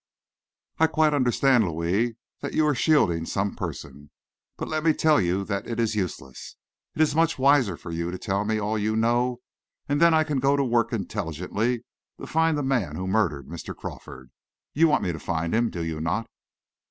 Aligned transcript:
"I 0.79 0.87
quite 0.87 1.13
understand, 1.13 1.63
Louis, 1.67 2.17
that 2.39 2.55
you 2.55 2.65
are 2.65 2.73
shielding 2.73 3.27
some 3.27 3.55
person. 3.55 4.09
But 4.57 4.67
let 4.67 4.83
me 4.83 4.93
tell 4.93 5.21
you 5.21 5.43
that 5.45 5.67
it 5.67 5.79
is 5.79 5.93
useless. 5.93 6.55
It 6.95 7.03
is 7.03 7.15
much 7.15 7.37
wiser 7.37 7.77
for 7.77 7.91
you 7.91 8.09
to 8.09 8.17
tell 8.17 8.43
me 8.43 8.57
all 8.57 8.79
you 8.79 8.95
know, 8.95 9.41
and 9.87 10.01
then 10.01 10.15
I 10.15 10.23
can 10.23 10.39
go 10.39 10.57
to 10.57 10.63
work 10.63 10.91
intelligently 10.91 11.85
to 12.19 12.25
find 12.25 12.57
the 12.57 12.63
man 12.63 12.95
who 12.95 13.05
murdered 13.05 13.45
Mr. 13.47 13.75
Crawford. 13.75 14.31
You 14.73 14.87
want 14.87 15.03
me 15.03 15.11
to 15.11 15.19
find 15.19 15.53
him, 15.53 15.69
do 15.69 15.83
you 15.83 16.01
not?" 16.01 16.25